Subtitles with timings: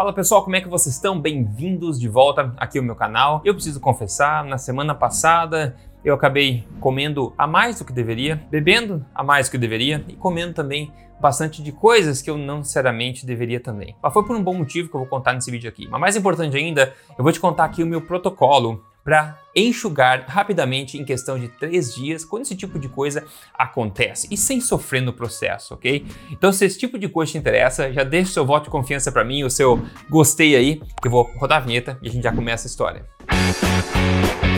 [0.00, 1.20] Fala pessoal, como é que vocês estão?
[1.20, 3.42] Bem-vindos de volta aqui ao meu canal.
[3.44, 9.04] Eu preciso confessar, na semana passada eu acabei comendo a mais do que deveria, bebendo
[9.14, 10.90] a mais do que deveria e comendo também
[11.20, 13.94] bastante de coisas que eu não necessariamente deveria também.
[14.02, 15.86] Mas foi por um bom motivo que eu vou contar nesse vídeo aqui.
[15.86, 20.96] Mas mais importante ainda, eu vou te contar aqui o meu protocolo para enxugar rapidamente
[20.96, 23.24] em questão de três dias quando esse tipo de coisa
[23.58, 26.06] acontece e sem sofrer no processo, ok?
[26.30, 29.10] Então, se esse tipo de coisa te interessa, já deixa o seu voto de confiança
[29.10, 32.22] para mim, o seu gostei aí, que eu vou rodar a vinheta e a gente
[32.22, 33.04] já começa a história.
[33.30, 34.49] Música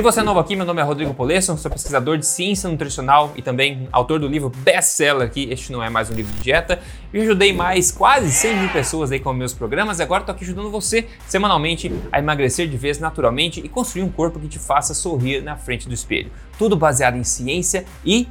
[0.00, 3.34] Se você é novo aqui, meu nome é Rodrigo Polesso, sou pesquisador de ciência nutricional
[3.36, 6.80] e também autor do livro best-seller aqui, Este Não É Mais Um Livro de Dieta.
[7.12, 10.42] E ajudei mais quase 100 mil pessoas aí com meus programas e agora estou aqui
[10.42, 14.94] ajudando você semanalmente a emagrecer de vez naturalmente e construir um corpo que te faça
[14.94, 16.30] sorrir na frente do espelho.
[16.56, 18.26] Tudo baseado em ciência e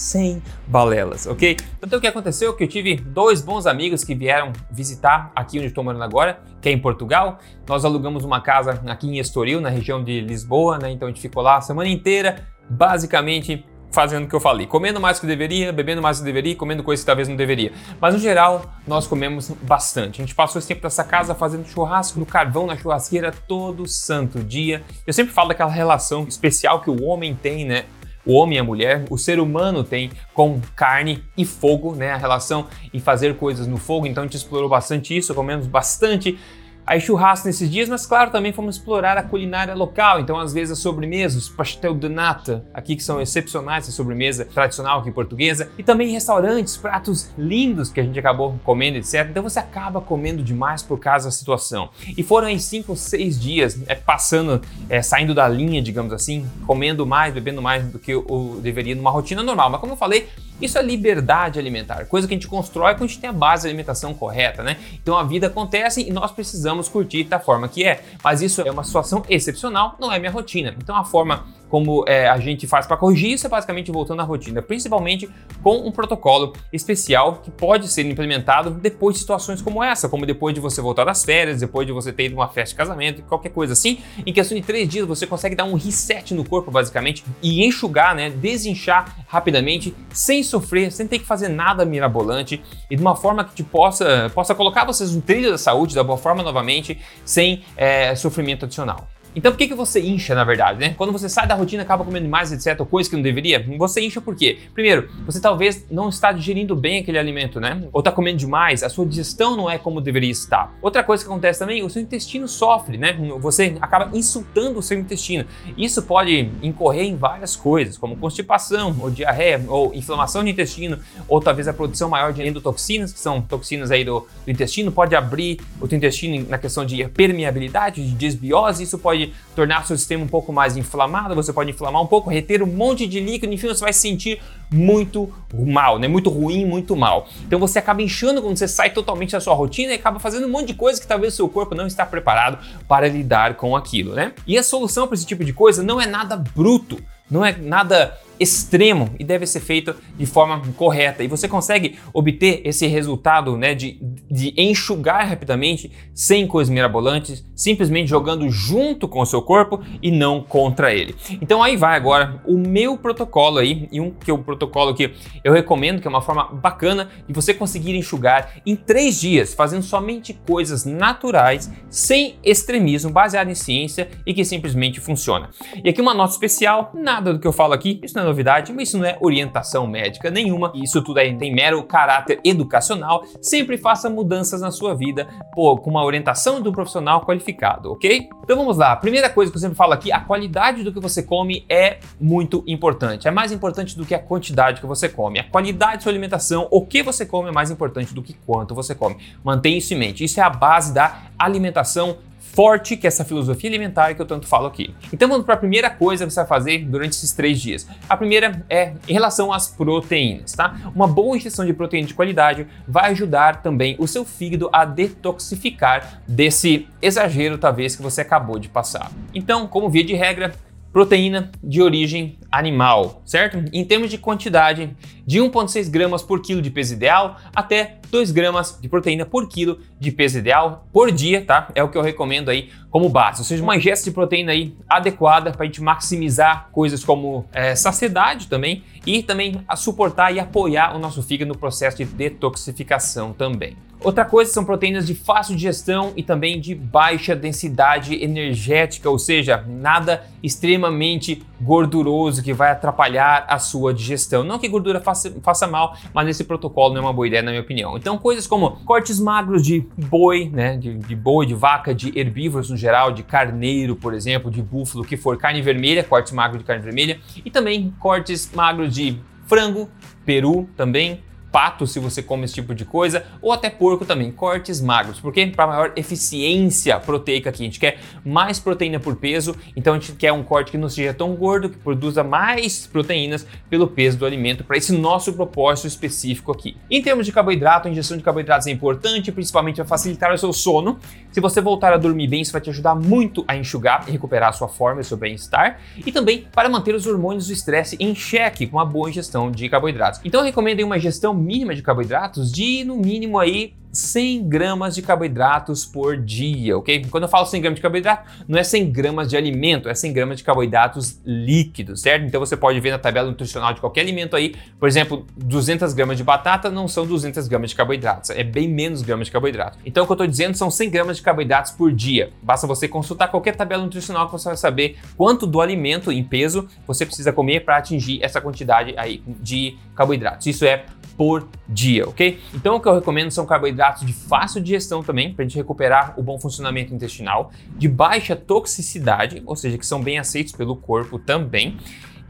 [0.00, 1.56] sem balelas, ok?
[1.82, 5.58] Então o que aconteceu é que eu tive dois bons amigos que vieram visitar aqui
[5.58, 7.38] onde estou morando agora, que é em Portugal.
[7.68, 10.90] Nós alugamos uma casa aqui em Estoril, na região de Lisboa, né?
[10.90, 15.00] Então a gente ficou lá a semana inteira, basicamente fazendo o que eu falei, comendo
[15.00, 17.72] mais que deveria, bebendo mais que deveria, comendo coisas que talvez não deveria.
[18.00, 20.22] Mas no geral, nós comemos bastante.
[20.22, 24.38] A gente passou esse tempo nessa casa fazendo churrasco no carvão, na churrasqueira, todo santo
[24.38, 24.82] dia.
[25.06, 27.84] Eu sempre falo daquela relação especial que o homem tem, né?
[28.24, 32.12] O homem e a mulher, o ser humano tem com carne e fogo, né?
[32.12, 34.06] A relação em fazer coisas no fogo.
[34.06, 36.38] Então a gente explorou bastante isso, comemos bastante
[36.86, 40.72] aí churrasco nesses dias, mas claro, também fomos explorar a culinária local, então às vezes
[40.72, 45.82] as sobremesas, pastel de nata, aqui que são excepcionais, a sobremesa tradicional aqui portuguesa, e
[45.82, 49.26] também restaurantes, pratos lindos que a gente acabou comendo, etc.
[49.30, 51.90] Então você acaba comendo demais por causa da situação.
[52.16, 56.46] E foram em cinco ou seis dias, é, passando, é, saindo da linha, digamos assim,
[56.66, 59.70] comendo mais, bebendo mais do que eu deveria numa rotina normal.
[59.70, 60.28] Mas como eu falei,
[60.60, 63.62] isso é liberdade alimentar, coisa que a gente constrói quando a gente tem a base
[63.62, 64.76] de alimentação correta, né?
[64.94, 68.02] Então a vida acontece e nós precisamos curtir da forma que é.
[68.22, 70.74] Mas isso é uma situação excepcional, não é minha rotina.
[70.78, 74.24] Então a forma como é, a gente faz para corrigir isso é basicamente voltando à
[74.24, 75.30] rotina, principalmente
[75.62, 80.54] com um protocolo especial que pode ser implementado depois de situações como essa, como depois
[80.54, 83.50] de você voltar das férias, depois de você ter ido uma festa de casamento, qualquer
[83.50, 84.00] coisa assim.
[84.26, 88.14] Em questão de três dias você consegue dar um reset no corpo, basicamente, e enxugar,
[88.14, 92.60] né, desinchar rapidamente, sem sofrer, sem ter que fazer nada mirabolante
[92.90, 96.02] e de uma forma que te possa, possa colocar vocês no trilho da saúde da
[96.02, 99.06] boa forma novamente, sem é, sofrimento adicional.
[99.34, 100.94] Então por que, que você incha, na verdade, né?
[100.96, 104.00] Quando você sai da rotina, acaba comendo mais, etc, ou coisa que não deveria, você
[104.00, 104.58] incha por quê?
[104.74, 107.82] Primeiro, você talvez não está digerindo bem aquele alimento, né?
[107.92, 110.74] Ou está comendo demais, a sua digestão não é como deveria estar.
[110.82, 113.16] Outra coisa que acontece também, o seu intestino sofre, né?
[113.40, 115.44] Você acaba insultando o seu intestino.
[115.76, 120.98] Isso pode incorrer em várias coisas, como constipação, ou diarreia, ou inflamação de intestino,
[121.28, 125.14] ou talvez a produção maior de endotoxinas, que são toxinas aí do, do intestino, pode
[125.14, 129.96] abrir o teu intestino na questão de permeabilidade, de desbiose, isso pode pode tornar seu
[129.96, 133.52] sistema um pouco mais inflamado, você pode inflamar um pouco, reter um monte de líquido,
[133.52, 134.40] enfim, você vai se sentir
[134.72, 136.08] muito mal, né?
[136.08, 137.28] Muito ruim, muito mal.
[137.46, 140.50] Então você acaba inchando quando você sai totalmente da sua rotina e acaba fazendo um
[140.50, 142.58] monte de coisa que talvez o seu corpo não está preparado
[142.88, 144.32] para lidar com aquilo, né?
[144.46, 148.16] E a solução para esse tipo de coisa não é nada bruto, não é nada
[148.40, 151.22] extremo e deve ser feito de forma correta.
[151.22, 154.00] E você consegue obter esse resultado né, de,
[154.30, 160.42] de enxugar rapidamente, sem coisas mirabolantes, simplesmente jogando junto com o seu corpo e não
[160.42, 161.14] contra ele.
[161.42, 165.12] Então aí vai agora o meu protocolo aí, e um que é o protocolo que
[165.44, 169.82] eu recomendo, que é uma forma bacana de você conseguir enxugar em três dias, fazendo
[169.82, 175.50] somente coisas naturais, sem extremismo, baseado em ciência e que simplesmente funciona.
[175.84, 178.72] E aqui uma nota especial, nada do que eu falo aqui, isso não é novidade,
[178.72, 180.72] mas isso não é orientação médica nenhuma.
[180.74, 183.24] Isso tudo aí tem mero caráter educacional.
[183.40, 188.28] Sempre faça mudanças na sua vida pô, com uma orientação de um profissional qualificado, ok?
[188.42, 188.96] Então vamos lá.
[188.96, 192.64] Primeira coisa que eu sempre falo aqui: a qualidade do que você come é muito
[192.66, 193.28] importante.
[193.28, 195.38] É mais importante do que a quantidade que você come.
[195.38, 198.74] A qualidade de sua alimentação, o que você come é mais importante do que quanto
[198.74, 199.16] você come.
[199.44, 200.24] Mantenha isso em mente.
[200.24, 202.18] Isso é a base da alimentação
[202.52, 204.94] forte que essa filosofia alimentar que eu tanto falo aqui.
[205.12, 207.86] Então vamos para a primeira coisa que você vai fazer durante esses três dias.
[208.08, 210.76] A primeira é em relação às proteínas, tá?
[210.94, 216.22] Uma boa ingestão de proteína de qualidade vai ajudar também o seu fígado a detoxificar
[216.26, 219.10] desse exagero talvez que você acabou de passar.
[219.34, 220.52] Então, como via de regra,
[220.92, 223.62] proteína de origem animal, certo?
[223.72, 228.78] Em termos de quantidade, de 1,6 gramas por quilo de peso ideal até 2 gramas
[228.80, 231.68] de proteína por quilo de peso ideal por dia, tá?
[231.74, 234.74] É o que eu recomendo aí como base, ou seja, uma ingesta de proteína aí
[234.88, 240.40] adequada para a gente maximizar coisas como é, saciedade também e também a suportar e
[240.40, 243.76] apoiar o nosso fígado no processo de detoxificação também.
[244.02, 249.62] Outra coisa são proteínas de fácil digestão e também de baixa densidade energética, ou seja,
[249.68, 254.42] nada extremamente gorduroso que vai atrapalhar a sua digestão.
[254.42, 257.50] Não que gordura faça, faça mal, mas esse protocolo não é uma boa ideia, na
[257.50, 257.96] minha opinião.
[257.96, 262.70] Então, coisas como cortes magros de boi, né, de, de boi, de vaca, de herbívoros
[262.70, 266.66] no geral, de carneiro, por exemplo, de búfalo, que for carne vermelha, cortes magros de
[266.66, 269.88] carne vermelha, e também cortes magros de frango,
[270.24, 274.80] peru também, pato se você come esse tipo de coisa, ou até porco também, cortes
[274.80, 279.94] magros, porque para maior eficiência proteica aqui, a gente quer mais proteína por peso, então
[279.94, 283.88] a gente quer um corte que não seja tão gordo, que produza mais proteínas pelo
[283.88, 286.76] peso do alimento para esse nosso propósito específico aqui.
[286.90, 290.52] Em termos de carboidrato, a ingestão de carboidratos é importante, principalmente para facilitar o seu
[290.52, 290.98] sono.
[291.32, 294.50] Se você voltar a dormir bem, isso vai te ajudar muito a enxugar e recuperar
[294.50, 298.14] a sua forma e seu bem-estar, e também para manter os hormônios do estresse em
[298.14, 300.20] xeque com uma boa ingestão de carboidratos.
[300.24, 305.02] Então eu recomendo uma ingestão mínima de carboidratos de no mínimo aí 100 gramas de
[305.02, 307.06] carboidratos por dia, ok?
[307.10, 310.12] Quando eu falo 100 gramas de carboidrato, não é 100 gramas de alimento, é 100
[310.12, 312.24] gramas de carboidratos líquidos, certo?
[312.24, 316.16] Então você pode ver na tabela nutricional de qualquer alimento aí, por exemplo, 200 gramas
[316.16, 319.78] de batata não são 200 gramas de carboidratos, é bem menos gramas de carboidrato.
[319.84, 322.30] Então o que eu estou dizendo são 100 gramas de carboidratos por dia.
[322.42, 326.68] Basta você consultar qualquer tabela nutricional que você vai saber quanto do alimento em peso
[326.86, 330.46] você precisa comer para atingir essa quantidade aí de carboidratos.
[330.46, 330.84] Isso é
[331.16, 332.40] por dia, ok?
[332.54, 336.14] Então o que eu recomendo são carboidratos de fácil digestão também, para a gente recuperar
[336.18, 341.18] o bom funcionamento intestinal, de baixa toxicidade, ou seja, que são bem aceitos pelo corpo
[341.18, 341.78] também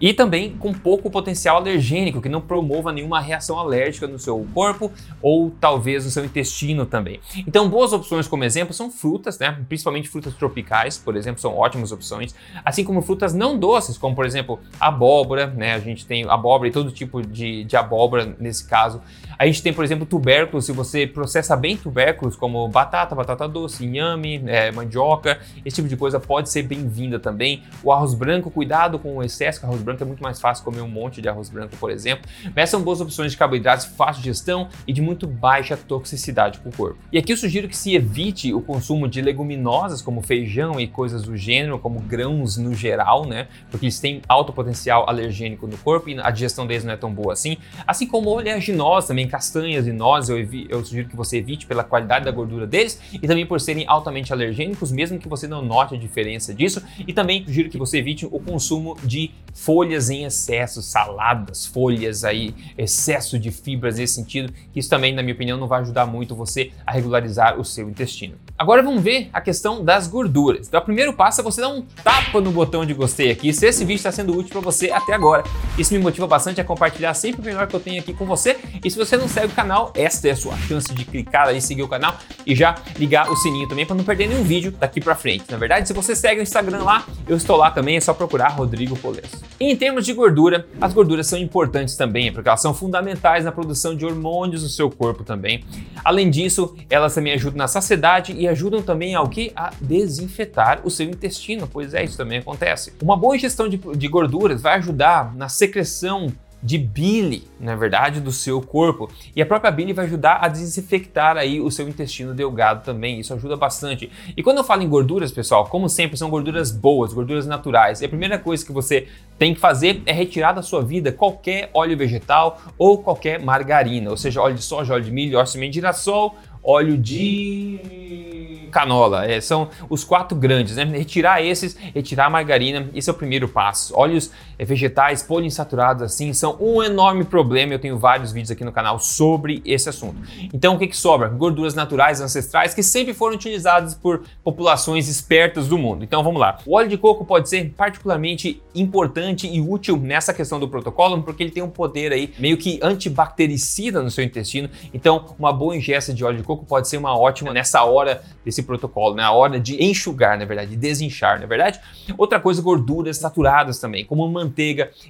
[0.00, 4.90] e também com pouco potencial alergênico, que não promova nenhuma reação alérgica no seu corpo
[5.20, 7.20] ou talvez no seu intestino também.
[7.46, 9.58] Então, boas opções como exemplo são frutas, né?
[9.68, 14.24] principalmente frutas tropicais, por exemplo, são ótimas opções, assim como frutas não doces, como por
[14.24, 15.74] exemplo abóbora, né?
[15.74, 19.02] a gente tem abóbora e todo tipo de, de abóbora nesse caso.
[19.40, 23.86] A gente tem, por exemplo, tubérculos, se você processa bem tubérculos, como batata, batata doce,
[23.86, 27.62] inhame, é, mandioca, esse tipo de coisa pode ser bem-vinda também.
[27.82, 30.80] O arroz branco, cuidado com o excesso, que arroz branco é muito mais fácil comer
[30.80, 32.28] um monte de arroz branco, por exemplo.
[32.54, 36.68] Mas são boas opções de carboidratos de fácil digestão e de muito baixa toxicidade para
[36.68, 36.98] o corpo.
[37.12, 41.22] E aqui eu sugiro que se evite o consumo de leguminosas, como feijão e coisas
[41.22, 43.48] do gênero, como grãos no geral, né?
[43.70, 47.12] Porque eles têm alto potencial alergênico no corpo e a digestão deles não é tão
[47.12, 47.56] boa assim.
[47.86, 50.38] Assim como oleaginosa também, castanhas e nozes, eu,
[50.68, 54.32] eu, sugiro que você evite pela qualidade da gordura deles e também por serem altamente
[54.32, 56.82] alergênicos, mesmo que você não note a diferença disso.
[57.06, 62.54] E também sugiro que você evite o consumo de folhas em excesso, saladas, folhas aí,
[62.76, 66.34] excesso de fibras nesse sentido, que isso também, na minha opinião, não vai ajudar muito
[66.34, 68.36] você a regularizar o seu intestino.
[68.56, 70.68] Agora vamos ver a questão das gorduras.
[70.68, 73.66] Então, o primeiro passo é você dar um tapa no botão de gostei aqui, se
[73.66, 75.44] esse vídeo está sendo útil para você até agora.
[75.78, 78.58] Isso me motiva bastante a compartilhar sempre o melhor que eu tenho aqui com você.
[78.84, 81.60] E se você não segue o canal, esta é a sua chance de clicar ali,
[81.60, 85.00] seguir o canal e já ligar o sininho também para não perder nenhum vídeo daqui
[85.00, 85.44] para frente.
[85.50, 88.48] Na verdade, se você segue o Instagram lá, eu estou lá também, é só procurar
[88.48, 89.39] Rodrigo Polesso.
[89.58, 93.94] Em termos de gordura, as gorduras são importantes também, porque elas são fundamentais na produção
[93.94, 95.64] de hormônios no seu corpo também.
[96.04, 99.52] Além disso, elas também ajudam na saciedade e ajudam também ao que?
[99.54, 102.92] A desinfetar o seu intestino, pois é, isso também acontece.
[103.02, 108.30] Uma boa ingestão de, de gorduras vai ajudar na secreção de bile, na verdade, do
[108.30, 109.10] seu corpo.
[109.34, 113.18] E a própria bile vai ajudar a desinfectar aí o seu intestino delgado também.
[113.20, 114.10] Isso ajuda bastante.
[114.36, 118.00] E quando eu falo em gorduras, pessoal, como sempre, são gorduras boas, gorduras naturais.
[118.00, 121.70] E a primeira coisa que você tem que fazer é retirar da sua vida qualquer
[121.72, 125.50] óleo vegetal ou qualquer margarina, ou seja, óleo de soja, óleo de milho, óleo de
[125.50, 129.26] semente de girassol, óleo de canola.
[129.26, 130.84] É, são os quatro grandes, né?
[130.84, 133.96] Retirar esses, retirar a margarina, esse é o primeiro passo.
[133.96, 134.30] Óleos
[134.64, 137.72] vegetais poliinsaturados assim são um enorme problema.
[137.72, 140.16] Eu tenho vários vídeos aqui no canal sobre esse assunto.
[140.52, 141.28] Então o que, que sobra?
[141.28, 146.04] Gorduras naturais ancestrais que sempre foram utilizadas por populações espertas do mundo.
[146.04, 146.58] Então vamos lá.
[146.66, 151.42] O óleo de coco pode ser particularmente importante e útil nessa questão do protocolo porque
[151.42, 154.68] ele tem um poder aí meio que antibactericida no seu intestino.
[154.92, 158.62] Então uma boa ingesta de óleo de coco pode ser uma ótima nessa hora desse
[158.62, 161.80] protocolo, na hora de enxugar, na verdade, de desinchar, na verdade.
[162.16, 164.49] Outra coisa, gorduras saturadas também, como manteiga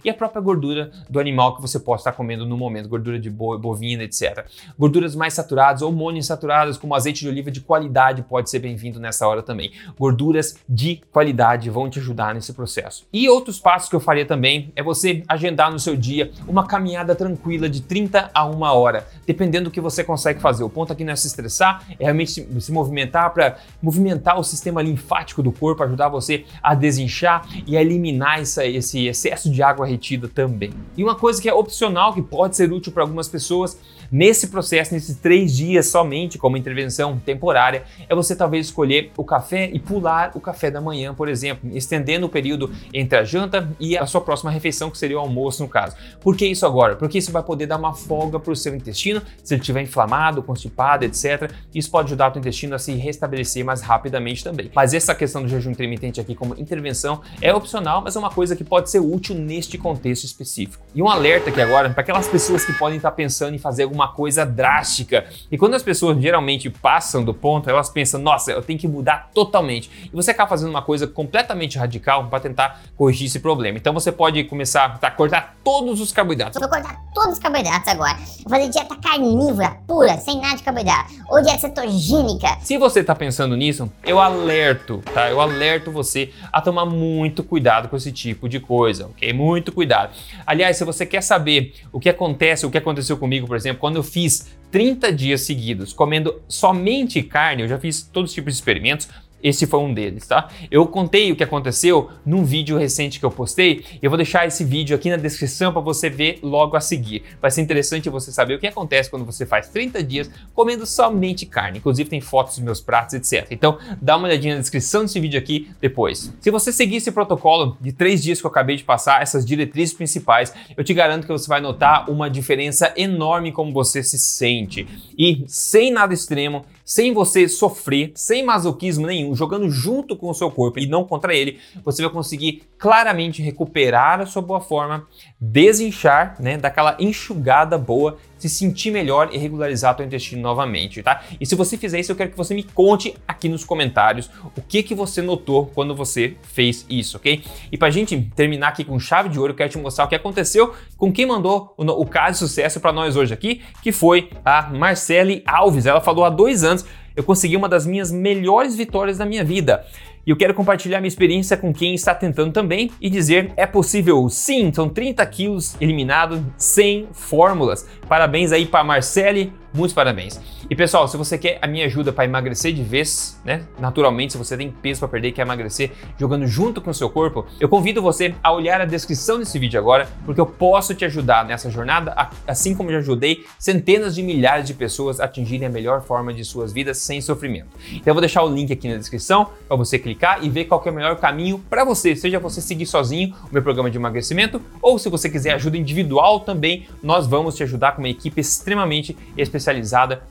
[0.04, 3.30] e a própria gordura do animal que você possa estar comendo no momento, gordura de
[3.30, 4.46] boi, bovina, etc.
[4.78, 9.26] Gorduras mais saturadas ou monoinsaturadas, como azeite de oliva de qualidade, pode ser bem-vindo nessa
[9.26, 9.72] hora também.
[9.98, 13.06] Gorduras de qualidade vão te ajudar nesse processo.
[13.12, 17.14] E outros passos que eu faria também é você agendar no seu dia uma caminhada
[17.14, 20.64] tranquila de 30 a 1 hora, dependendo do que você consegue fazer.
[20.64, 24.44] O ponto aqui não é se estressar, é realmente se, se movimentar para movimentar o
[24.44, 29.62] sistema linfático do corpo, ajudar você a desinchar e a eliminar essa, esse excesso de
[29.62, 30.72] água retida também.
[30.96, 33.78] E uma coisa que é opcional, que pode ser útil para algumas pessoas,
[34.12, 39.70] Nesse processo, nesses três dias somente, como intervenção temporária, é você talvez escolher o café
[39.72, 43.96] e pular o café da manhã, por exemplo, estendendo o período entre a janta e
[43.96, 45.94] a sua próxima refeição, que seria o almoço, no caso.
[46.20, 46.96] Por que isso agora?
[46.96, 50.42] Porque isso vai poder dar uma folga para o seu intestino, se ele estiver inflamado,
[50.42, 51.48] constipado, etc.
[51.72, 54.72] Isso pode ajudar o intestino a se restabelecer mais rapidamente também.
[54.74, 58.56] Mas essa questão do jejum intermitente aqui como intervenção é opcional, mas é uma coisa
[58.56, 60.84] que pode ser útil neste contexto específico.
[60.92, 63.99] E um alerta aqui agora para aquelas pessoas que podem estar pensando em fazer alguma
[64.00, 65.26] uma coisa drástica.
[65.50, 69.30] E quando as pessoas geralmente passam do ponto, elas pensam, nossa, eu tenho que mudar
[69.34, 70.08] totalmente.
[70.12, 73.76] E você acaba fazendo uma coisa completamente radical para tentar corrigir esse problema.
[73.76, 76.58] Então você pode começar a cortar todos os carboidratos.
[76.58, 78.16] vou cortar todos os carboidratos agora.
[78.16, 81.12] Vou fazer dieta carnívora, pura, sem nada de carboidrato.
[81.28, 82.58] Ou dieta cetogênica.
[82.60, 85.30] Se você está pensando nisso, eu alerto, tá?
[85.30, 89.32] Eu alerto você a tomar muito cuidado com esse tipo de coisa, ok?
[89.32, 90.12] Muito cuidado.
[90.46, 93.96] Aliás, se você quer saber o que acontece, o que aconteceu comigo, por exemplo, quando
[93.96, 98.58] eu fiz 30 dias seguidos comendo somente carne, eu já fiz todos os tipos de
[98.60, 99.08] experimentos,
[99.42, 100.48] esse foi um deles, tá?
[100.70, 103.84] Eu contei o que aconteceu num vídeo recente que eu postei.
[104.02, 107.22] Eu vou deixar esse vídeo aqui na descrição para você ver logo a seguir.
[107.40, 111.46] Vai ser interessante você saber o que acontece quando você faz 30 dias comendo somente
[111.46, 111.78] carne.
[111.78, 113.46] Inclusive tem fotos dos meus pratos, etc.
[113.50, 116.32] Então dá uma olhadinha na descrição desse vídeo aqui depois.
[116.40, 119.94] Se você seguir esse protocolo de três dias que eu acabei de passar, essas diretrizes
[119.94, 124.86] principais, eu te garanto que você vai notar uma diferença enorme como você se sente.
[125.16, 130.50] E sem nada extremo, sem você sofrer, sem masoquismo nenhum, jogando junto com o seu
[130.50, 135.06] corpo e não contra ele, você vai conseguir claramente recuperar a sua boa forma,
[135.40, 141.22] desinchar, né, daquela enxugada boa se sentir melhor e regularizar teu intestino novamente, tá?
[141.38, 144.62] E se você fizer isso, eu quero que você me conte aqui nos comentários o
[144.62, 147.44] que que você notou quando você fez isso, ok?
[147.70, 150.14] E pra gente terminar aqui com chave de ouro, eu quero te mostrar o que
[150.14, 154.30] aconteceu com quem mandou o, o caso de sucesso para nós hoje aqui, que foi
[154.42, 155.84] a Marcele Alves.
[155.84, 156.86] Ela falou há dois anos
[157.20, 159.84] eu consegui uma das minhas melhores vitórias da minha vida.
[160.26, 164.28] E eu quero compartilhar minha experiência com quem está tentando também e dizer: é possível
[164.28, 167.86] sim, são 30 quilos eliminados sem fórmulas.
[168.08, 170.40] Parabéns aí para Marcele, muitos parabéns.
[170.68, 173.62] E pessoal, se você quer a minha ajuda para emagrecer de vez, né?
[173.78, 177.08] Naturalmente, se você tem peso para perder e quer emagrecer jogando junto com o seu
[177.08, 181.04] corpo, eu convido você a olhar a descrição desse vídeo agora, porque eu posso te
[181.04, 185.70] ajudar nessa jornada, assim como já ajudei centenas de milhares de pessoas a atingirem a
[185.70, 187.68] melhor forma de suas vidas sem sofrimento.
[187.92, 190.82] Então eu vou deixar o link aqui na descrição para você clicar e ver qual
[190.84, 194.60] é o melhor caminho para você, seja você seguir sozinho o meu programa de emagrecimento
[194.82, 199.16] ou se você quiser ajuda individual também, nós vamos te ajudar com uma equipe extremamente
[199.36, 199.59] especializada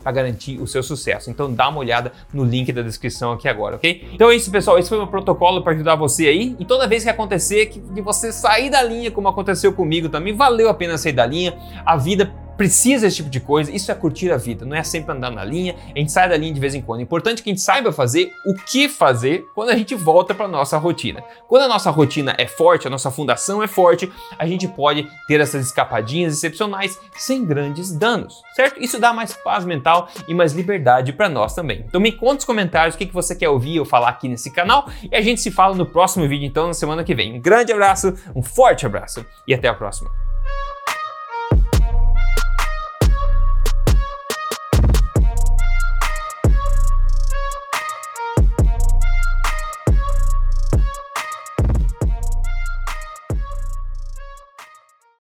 [0.04, 1.30] para garantir o seu sucesso.
[1.30, 4.10] Então dá uma olhada no link da descrição aqui agora, ok?
[4.14, 4.78] Então é isso, pessoal.
[4.78, 6.56] Esse foi o meu protocolo para ajudar você aí.
[6.60, 10.70] E toda vez que acontecer que você sair da linha, como aconteceu comigo também, valeu
[10.70, 11.58] a pena sair da linha.
[11.86, 15.14] A vida precisa desse tipo de coisa, isso é curtir a vida, não é sempre
[15.14, 17.00] andar na linha, a gente sai da linha de vez em quando.
[17.00, 20.46] É importante que a gente saiba fazer o que fazer quando a gente volta para
[20.46, 21.24] nossa rotina.
[21.48, 25.40] Quando a nossa rotina é forte, a nossa fundação é forte, a gente pode ter
[25.40, 28.84] essas escapadinhas excepcionais sem grandes danos, certo?
[28.84, 31.86] Isso dá mais paz mental e mais liberdade para nós também.
[31.88, 34.90] Então me conta nos comentários o que você quer ouvir eu falar aqui nesse canal
[35.10, 37.38] e a gente se fala no próximo vídeo então na semana que vem.
[37.38, 40.29] Um grande abraço, um forte abraço e até a próxima.